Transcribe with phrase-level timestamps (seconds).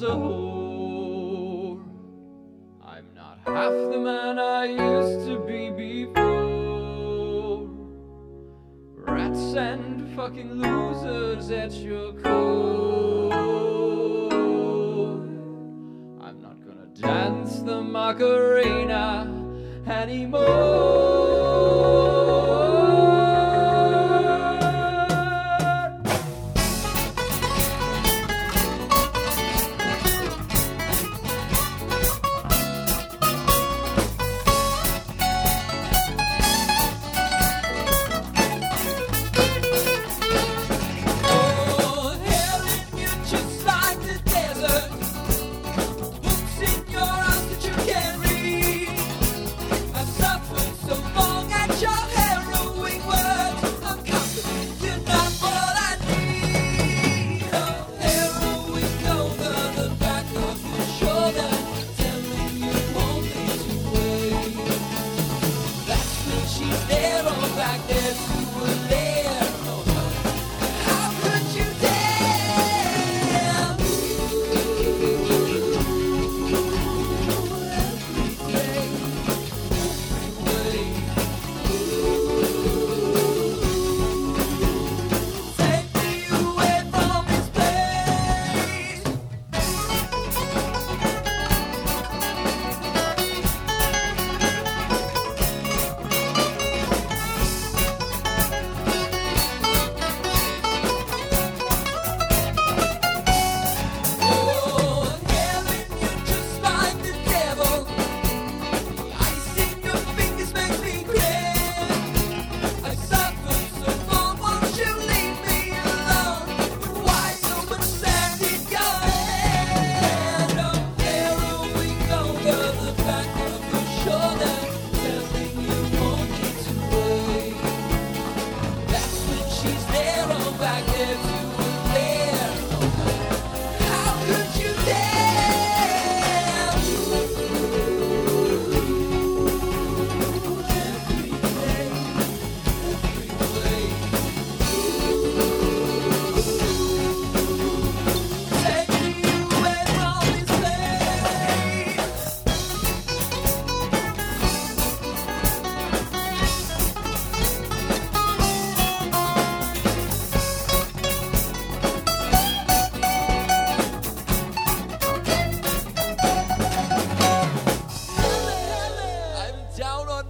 [0.00, 1.80] not a whore.
[2.84, 7.68] I'm not half the man I used to be before.
[8.94, 13.32] Rats and fucking losers at your core.
[16.20, 19.32] I'm not gonna dance the Macarena
[19.86, 20.85] anymore.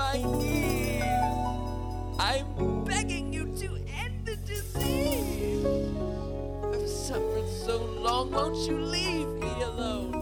[0.00, 0.16] my.
[2.18, 3.68] I'm begging you to
[4.02, 5.64] end the disease.
[6.72, 10.19] I've suffered so long, won't you leave me alone?